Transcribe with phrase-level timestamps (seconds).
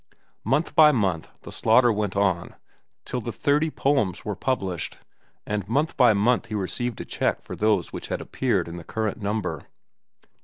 [0.43, 2.55] Month by month the slaughter went on
[3.05, 4.97] till the thirty poems were published,
[5.45, 8.83] and month by month he received a check for those which had appeared in the
[8.83, 9.67] current number.